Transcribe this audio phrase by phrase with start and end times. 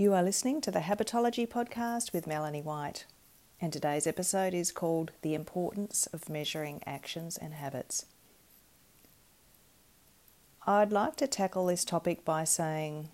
[0.00, 3.04] You are listening to the Habitology Podcast with Melanie White,
[3.60, 8.06] and today's episode is called The Importance of Measuring Actions and Habits.
[10.66, 13.10] I'd like to tackle this topic by saying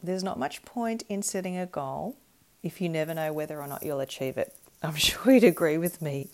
[0.00, 2.16] there's not much point in setting a goal
[2.62, 4.54] if you never know whether or not you'll achieve it.
[4.84, 6.28] I'm sure you'd agree with me.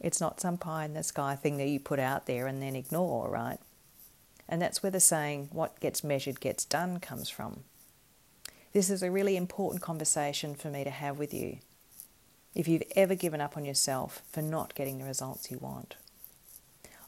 [0.00, 2.74] It's not some pie in the sky thing that you put out there and then
[2.74, 3.58] ignore, right?
[4.48, 7.64] And that's where the saying, what gets measured gets done, comes from.
[8.76, 11.60] This is a really important conversation for me to have with you
[12.54, 15.96] if you've ever given up on yourself for not getting the results you want.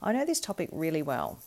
[0.01, 1.41] I know this topic really well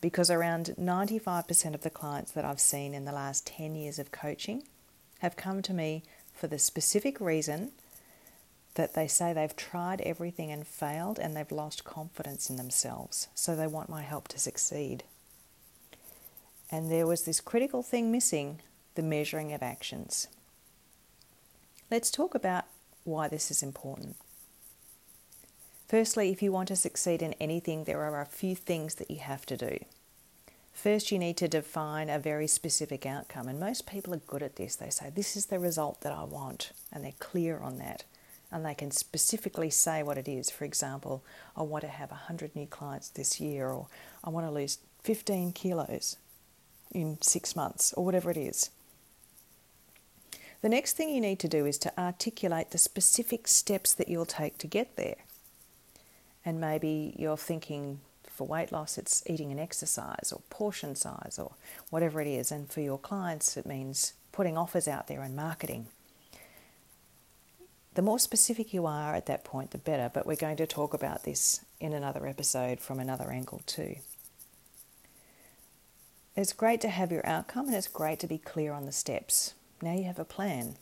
[0.00, 4.10] because around 95% of the clients that I've seen in the last 10 years of
[4.10, 4.62] coaching
[5.18, 7.72] have come to me for the specific reason
[8.72, 13.54] that they say they've tried everything and failed and they've lost confidence in themselves, so
[13.54, 15.04] they want my help to succeed.
[16.70, 18.60] And there was this critical thing missing
[18.98, 20.26] the measuring of actions.
[21.88, 22.64] Let's talk about
[23.04, 24.16] why this is important.
[25.86, 29.20] Firstly, if you want to succeed in anything, there are a few things that you
[29.20, 29.78] have to do.
[30.72, 34.56] First, you need to define a very specific outcome, and most people are good at
[34.56, 34.74] this.
[34.74, 38.02] They say, This is the result that I want, and they're clear on that
[38.50, 40.50] and they can specifically say what it is.
[40.50, 41.22] For example,
[41.54, 43.88] I want to have 100 new clients this year, or
[44.24, 46.16] I want to lose 15 kilos
[46.90, 48.70] in six months, or whatever it is.
[50.60, 54.26] The next thing you need to do is to articulate the specific steps that you'll
[54.26, 55.16] take to get there.
[56.44, 61.52] And maybe you're thinking for weight loss, it's eating and exercise, or portion size, or
[61.90, 62.50] whatever it is.
[62.50, 65.86] And for your clients, it means putting offers out there and marketing.
[67.94, 70.94] The more specific you are at that point, the better, but we're going to talk
[70.94, 73.96] about this in another episode from another angle too.
[76.36, 79.54] It's great to have your outcome and it's great to be clear on the steps.
[79.80, 80.76] Now you have a plan.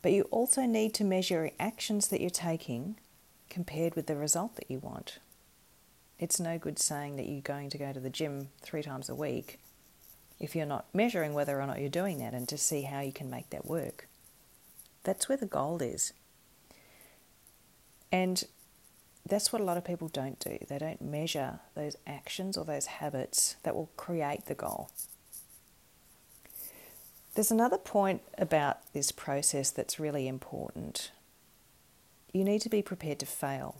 [0.00, 2.96] But you also need to measure actions that you're taking
[3.50, 5.18] compared with the result that you want.
[6.18, 9.14] It's no good saying that you're going to go to the gym three times a
[9.14, 9.58] week
[10.40, 13.12] if you're not measuring whether or not you're doing that and to see how you
[13.12, 14.08] can make that work.
[15.04, 16.12] That's where the gold is.
[18.10, 18.44] And
[19.24, 20.58] that's what a lot of people don't do.
[20.68, 24.90] They don't measure those actions or those habits that will create the goal.
[27.34, 31.12] There's another point about this process that's really important.
[32.30, 33.76] You need to be prepared to fail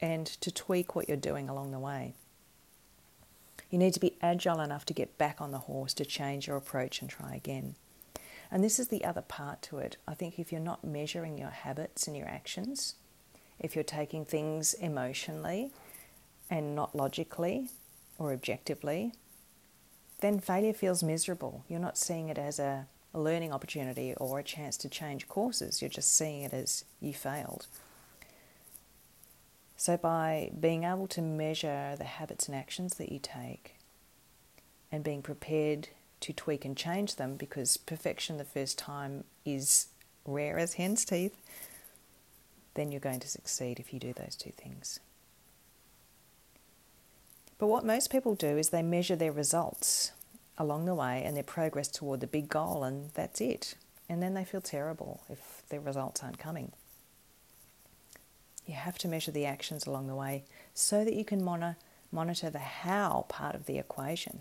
[0.00, 2.14] and to tweak what you're doing along the way.
[3.68, 6.56] You need to be agile enough to get back on the horse, to change your
[6.56, 7.74] approach and try again.
[8.48, 9.96] And this is the other part to it.
[10.06, 12.94] I think if you're not measuring your habits and your actions,
[13.58, 15.72] if you're taking things emotionally
[16.48, 17.70] and not logically
[18.18, 19.12] or objectively,
[20.20, 21.64] then failure feels miserable.
[21.68, 25.80] You're not seeing it as a, a learning opportunity or a chance to change courses,
[25.80, 27.66] you're just seeing it as you failed.
[29.76, 33.76] So, by being able to measure the habits and actions that you take
[34.90, 35.88] and being prepared
[36.20, 39.86] to tweak and change them because perfection the first time is
[40.26, 41.36] rare as hen's teeth,
[42.74, 44.98] then you're going to succeed if you do those two things.
[47.58, 50.12] But what most people do is they measure their results
[50.56, 53.74] along the way and their progress toward the big goal, and that's it.
[54.08, 56.72] And then they feel terrible if their results aren't coming.
[58.64, 62.58] You have to measure the actions along the way so that you can monitor the
[62.58, 64.40] how part of the equation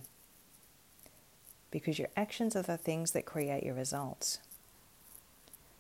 [1.72, 4.40] because your actions are the things that create your results.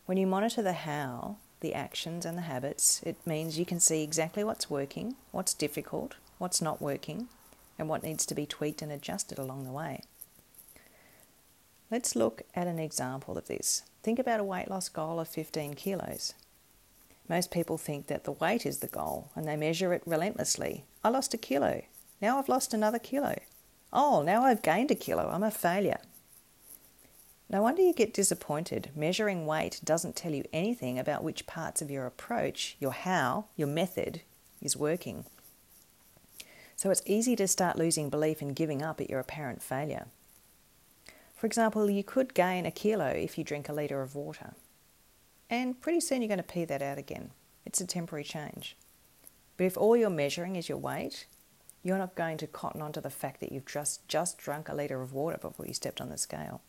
[0.06, 4.04] When you monitor the how, the actions and the habits, it means you can see
[4.04, 7.28] exactly what's working, what's difficult, what's not working,
[7.80, 10.04] and what needs to be tweaked and adjusted along the way.
[11.90, 13.84] Let's look at an example of this.
[14.04, 16.34] Think about a weight loss goal of 15 kilos.
[17.30, 20.86] Most people think that the weight is the goal and they measure it relentlessly.
[21.04, 21.84] I lost a kilo.
[22.22, 23.40] Now I've lost another kilo.
[23.94, 25.30] Oh, now I've gained a kilo.
[25.30, 26.00] I'm a failure.
[27.50, 28.92] No wonder you get disappointed.
[28.96, 33.70] Measuring weight doesn't tell you anything about which parts of your approach, your how, your
[33.70, 34.22] method
[34.62, 35.26] is working.
[36.78, 40.06] So it's easy to start losing belief and giving up at your apparent failure.
[41.36, 44.54] For example, you could gain a kilo if you drink a litre of water.
[45.50, 47.32] And pretty soon you're going to pee that out again.
[47.66, 48.78] It's a temporary change.
[49.58, 51.26] But if all you're measuring is your weight,
[51.82, 54.76] you're not going to cotton on to the fact that you've just, just drunk a
[54.76, 56.62] litre of water before you stepped on the scale.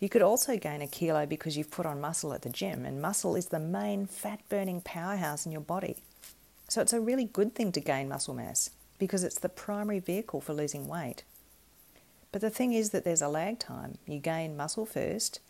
[0.00, 3.00] You could also gain a kilo because you've put on muscle at the gym, and
[3.00, 6.02] muscle is the main fat burning powerhouse in your body.
[6.68, 10.40] So it's a really good thing to gain muscle mass because it's the primary vehicle
[10.40, 11.24] for losing weight.
[12.32, 13.98] But the thing is that there's a lag time.
[14.06, 15.40] You gain muscle first,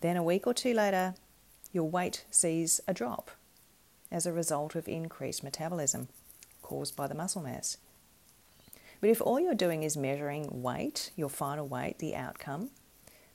[0.00, 1.14] then a week or two later,
[1.72, 3.30] your weight sees a drop
[4.12, 6.08] as a result of increased metabolism
[6.62, 7.78] caused by the muscle mass.
[9.00, 12.70] But if all you're doing is measuring weight, your final weight, the outcome,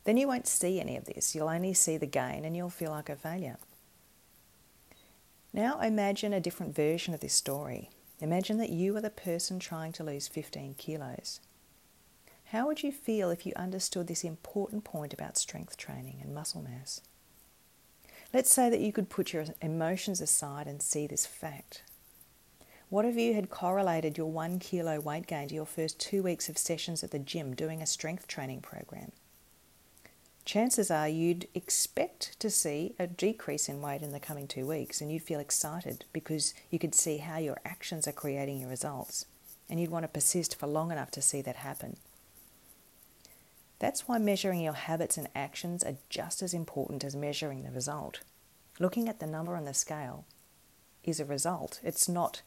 [0.06, 1.36] then you won't see any of this.
[1.36, 3.58] You'll only see the gain and you'll feel like a failure.
[5.54, 7.90] Now imagine a different version of this story.
[8.20, 11.40] Imagine that you are the person trying to lose 15 kilos.
[12.52, 16.62] How would you feel if you understood this important point about strength training and muscle
[16.62, 17.02] mass?
[18.34, 21.84] Let's say that you could put your emotions aside and see this fact.
[22.90, 26.50] What if you had correlated your one kilo weight gain to your first two weeks
[26.50, 29.12] of sessions at the gym doing a strength training program?
[30.50, 35.00] Chances are you'd expect to see a decrease in weight in the coming two weeks
[35.00, 39.28] and you'd feel excited because you could see how your actions are creating your results
[39.70, 41.98] and you'd want to persist for long enough to see that happen.
[43.78, 48.22] That's why measuring your habits and actions are just as important as measuring the result.
[48.80, 50.26] Looking at the number on the scale
[51.04, 51.80] is a result.
[51.84, 52.42] It's not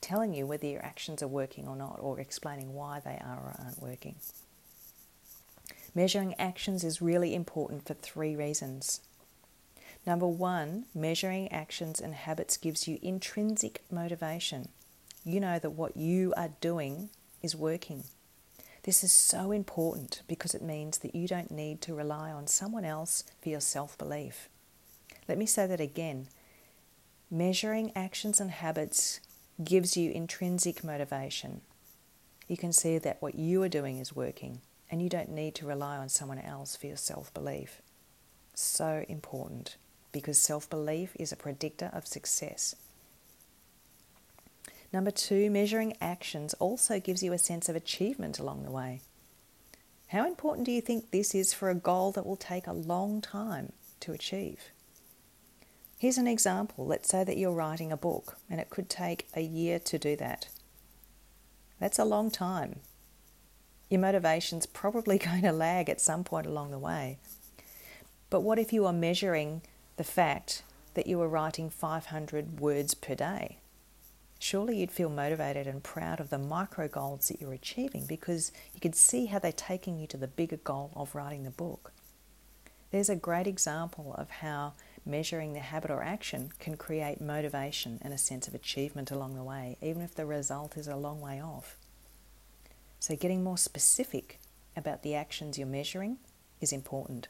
[0.00, 3.56] telling you whether your actions are working or not or explaining why they are or
[3.58, 4.14] aren't working.
[5.94, 9.00] Measuring actions is really important for three reasons.
[10.06, 14.68] Number one, measuring actions and habits gives you intrinsic motivation.
[15.24, 17.10] You know that what you are doing
[17.42, 18.04] is working.
[18.84, 22.84] This is so important because it means that you don't need to rely on someone
[22.84, 24.48] else for your self belief.
[25.28, 26.28] Let me say that again.
[27.30, 29.20] Measuring actions and habits
[29.62, 31.60] gives you intrinsic motivation.
[32.46, 35.66] You can see that what you are doing is working and you don't need to
[35.66, 37.82] rely on someone else for your self belief.
[38.54, 39.76] So important
[40.12, 42.74] because self belief is a predictor of success.
[44.92, 49.02] Number two, measuring actions also gives you a sense of achievement along the way.
[50.08, 53.20] How important do you think this is for a goal that will take a long
[53.20, 54.70] time to achieve?
[55.98, 56.86] Here's an example.
[56.86, 60.16] Let's say that you're writing a book and it could take a year to do
[60.16, 60.48] that.
[61.78, 62.80] That's a long time.
[63.88, 67.18] Your motivation's probably going to lag at some point along the way.
[68.30, 69.62] But what if you are measuring
[69.96, 70.62] the fact
[70.94, 73.58] that you are writing 500 words per day?
[74.38, 78.80] surely you'd feel motivated and proud of the micro goals that you're achieving because you
[78.80, 81.92] could see how they're taking you to the bigger goal of writing the book.
[82.90, 84.74] There's a great example of how
[85.04, 89.42] measuring the habit or action can create motivation and a sense of achievement along the
[89.42, 91.76] way, even if the result is a long way off.
[93.00, 94.40] So, getting more specific
[94.76, 96.18] about the actions you're measuring
[96.60, 97.28] is important.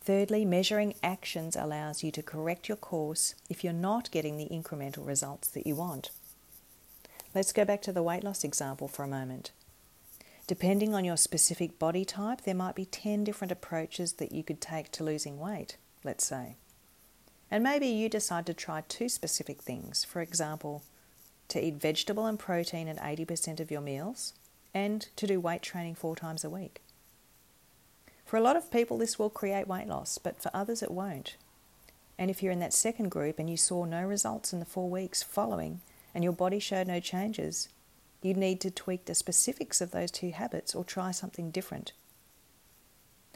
[0.00, 5.04] Thirdly, measuring actions allows you to correct your course if you're not getting the incremental
[5.04, 6.10] results that you want.
[7.34, 9.50] Let's go back to the weight loss example for a moment.
[10.46, 14.60] Depending on your specific body type, there might be 10 different approaches that you could
[14.60, 16.54] take to losing weight, let's say.
[17.50, 20.04] And maybe you decide to try two specific things.
[20.04, 20.84] For example,
[21.48, 24.32] to eat vegetable and protein at 80% of your meals
[24.74, 26.82] and to do weight training four times a week.
[28.24, 31.36] For a lot of people, this will create weight loss, but for others, it won't.
[32.18, 34.90] And if you're in that second group and you saw no results in the four
[34.90, 35.80] weeks following
[36.14, 37.68] and your body showed no changes,
[38.22, 41.92] you need to tweak the specifics of those two habits or try something different.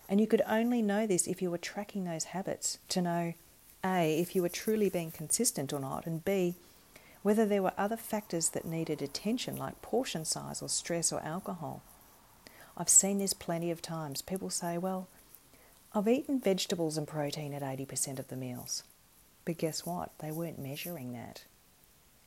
[0.08, 3.34] And you could only know this if you were tracking those habits to know
[3.84, 6.56] A, if you were truly being consistent or not, and B,
[7.22, 11.82] whether there were other factors that needed attention like portion size or stress or alcohol.
[12.76, 14.22] I've seen this plenty of times.
[14.22, 15.08] People say, well,
[15.94, 18.84] I've eaten vegetables and protein at 80% of the meals.
[19.44, 20.12] But guess what?
[20.18, 21.44] They weren't measuring that.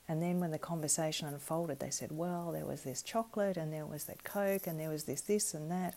[0.07, 3.85] And then when the conversation unfolded, they said, well, there was this chocolate and there
[3.85, 5.95] was that Coke and there was this, this and that.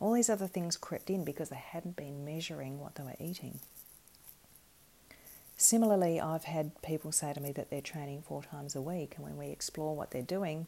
[0.00, 3.60] All these other things crept in because they hadn't been measuring what they were eating.
[5.60, 9.24] Similarly, I've had people say to me that they're training four times a week, and
[9.26, 10.66] when we explore what they're doing,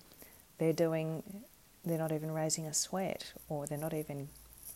[0.58, 1.22] they're doing
[1.82, 4.28] they're not even raising a sweat or they're not even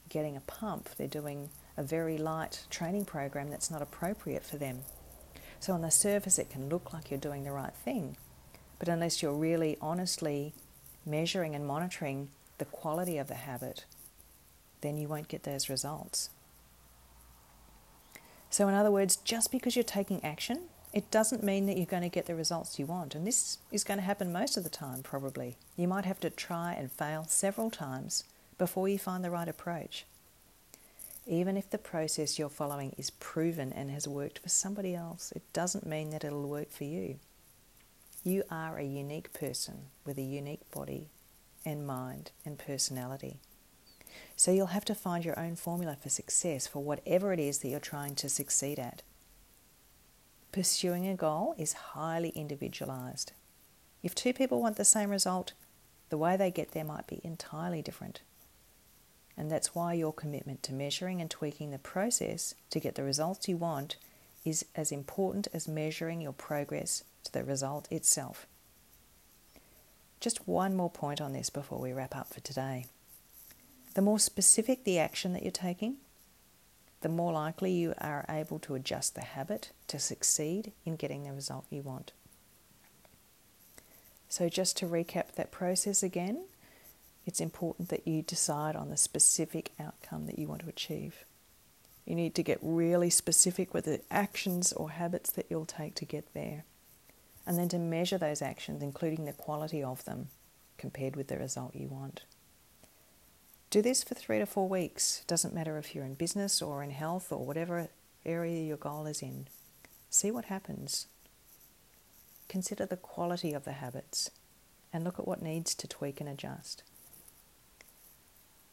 [0.09, 0.89] getting a pump.
[0.97, 4.85] They're doing a very light training program that's not appropriate for them.
[5.61, 8.17] So, on the surface, it can look like you're doing the right thing,
[8.79, 10.55] but unless you're really honestly
[11.05, 13.85] measuring and monitoring the quality of the habit,
[14.81, 16.31] then you won't get those results.
[18.57, 20.63] So, in other words, just because you're taking action
[20.95, 23.15] it doesn't mean that you're going to get the results you want.
[23.15, 25.59] And this is going to happen most of the time, probably.
[25.77, 28.25] You might have to try and fail several times
[28.57, 30.07] before you find the right approach.
[31.27, 35.43] Even if the process you're following is proven and has worked for somebody else, it
[35.53, 37.19] doesn't mean that it'll work for you.
[38.25, 41.11] You are a unique person with a unique body
[41.63, 43.37] and mind and personality.
[44.37, 47.69] So you'll have to find your own formula for success for whatever it is that
[47.69, 49.03] you're trying to succeed at.
[50.53, 53.33] Pursuing a goal is highly individualized.
[54.03, 55.53] If two people want the same result,
[56.09, 58.21] the way they get there might be entirely different.
[59.37, 63.49] And that's why your commitment to measuring and tweaking the process to get the results
[63.49, 63.97] you want
[64.45, 68.47] is as important as measuring your progress to the result itself.
[70.21, 72.87] Just one more point on this before we wrap up for today.
[73.97, 75.97] The more specific the action that you're taking,
[77.01, 81.33] the more likely you are able to adjust the habit to succeed in getting the
[81.33, 82.13] result you want.
[84.29, 86.45] So, just to recap that process again,
[87.25, 91.25] it's important that you decide on the specific outcome that you want to achieve.
[92.05, 96.05] You need to get really specific with the actions or habits that you'll take to
[96.05, 96.65] get there,
[97.47, 100.29] and then to measure those actions, including the quality of them,
[100.77, 102.25] compared with the result you want.
[103.71, 105.25] Do this for three to four weeks.
[105.27, 107.89] Doesn't matter if you're in business or in health or whatever
[108.25, 109.49] area your goal is in.
[110.09, 111.07] See what happens.
[112.49, 114.31] Consider the quality of the habits
[114.93, 116.85] and look at what needs to tweak and adjust.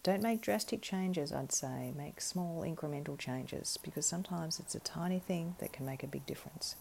[0.04, 1.94] Don't make drastic changes, I'd say.
[1.96, 6.26] Make small incremental changes because sometimes it's a tiny thing that can make a big
[6.26, 6.76] difference.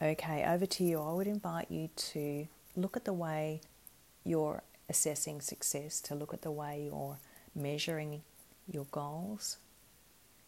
[0.00, 1.00] Okay, over to you.
[1.00, 3.62] I would invite you to look at the way
[4.22, 7.18] you're assessing success, to look at the way you're
[7.54, 8.22] measuring
[8.70, 9.58] your goals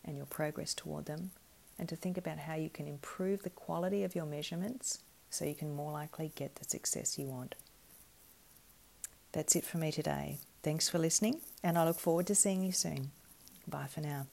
[0.05, 1.31] and your progress toward them,
[1.79, 4.99] and to think about how you can improve the quality of your measurements
[5.31, 7.55] so you can more likely get the success you want.
[9.33, 10.39] That's it for me today.
[10.63, 13.13] Thanks for listening, and I look forward to seeing you soon.
[13.67, 14.27] Bye for now.